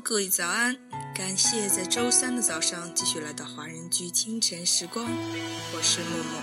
[0.00, 0.76] 各位早安！
[1.14, 6.40] 感谢在周三的早上继续来到华人居清晨时光，我是默默。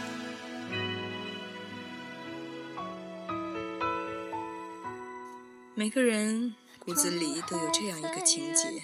[5.73, 8.83] 每个人骨子里都有这样一个情节，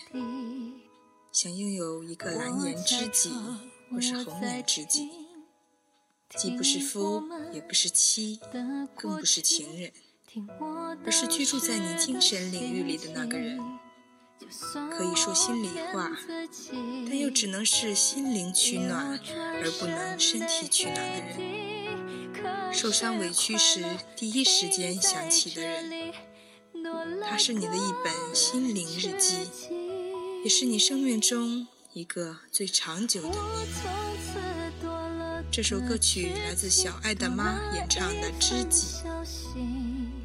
[1.34, 3.30] 想拥有一个蓝颜知己，
[3.92, 5.10] 或是红颜知己，
[6.38, 8.40] 既不是夫，也不是妻，
[8.96, 9.92] 更不是情人，
[11.06, 13.60] 而是居住在你精神领域里的那个人。
[14.98, 16.12] 可以说心里话，
[17.08, 19.20] 但又只能是心灵取暖，
[19.64, 22.74] 而不能身体取暖的人。
[22.74, 23.84] 受伤委屈时，
[24.16, 26.14] 第一时间想起的人，
[27.22, 29.48] 他是你的一本心灵日记，
[30.44, 33.38] 也是你生命中一个最长久的。
[35.52, 39.04] 这首歌曲来自小爱的妈演唱的《知己》，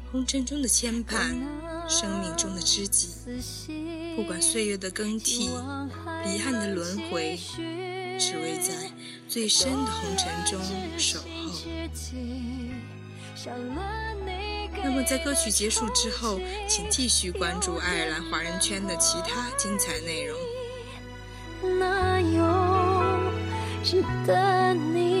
[0.09, 1.35] 红尘中的牵绊，
[1.89, 3.09] 生命中的知己。
[4.17, 5.47] 不管岁月的更替，
[6.23, 7.37] 彼岸的轮回，
[8.19, 8.73] 只为在
[9.27, 10.59] 最深的红尘中
[10.97, 11.25] 守候。
[14.83, 20.35] 那么，在歌曲结束之后，请继续关注爱尔兰华人圈的其他精彩内容。
[21.79, 22.41] 那有
[23.83, 25.16] 值得你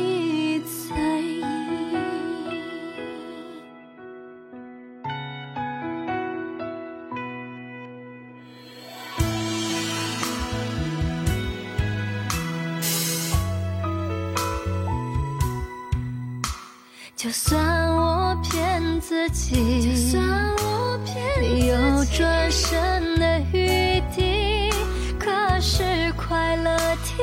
[17.17, 17.59] 就算
[17.95, 20.23] 我骗自己，就算
[20.57, 24.69] 我骗你有转身的余地，
[25.17, 27.17] 可是快乐停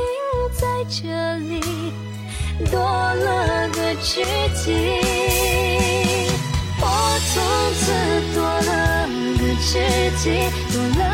[0.53, 1.61] 在这里，
[2.73, 4.99] 多了个知己。
[6.81, 6.85] 我
[7.31, 7.41] 从
[7.79, 7.85] 此
[8.35, 9.07] 多了
[9.39, 9.79] 个知
[10.19, 11.05] 己，多了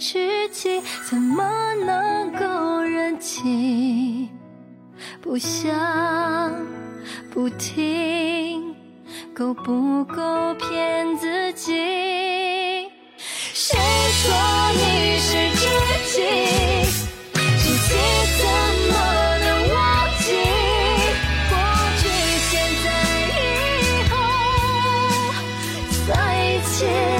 [0.00, 4.30] 知己，怎么能够忍气？
[5.20, 5.70] 不想
[7.30, 8.74] 不听，
[9.34, 11.74] 够不够骗自己？
[13.18, 14.32] 谁说
[14.72, 15.68] 你是知
[16.06, 16.16] 己？
[17.34, 17.92] 知己
[18.38, 18.42] 怎
[18.88, 18.92] 么
[19.38, 19.78] 能忘
[20.18, 20.24] 记？
[21.50, 21.52] 过
[22.00, 22.02] 去、
[22.48, 22.50] 现
[22.84, 22.88] 在、
[23.36, 24.16] 以后，
[26.08, 26.10] 再
[26.78, 27.19] 见。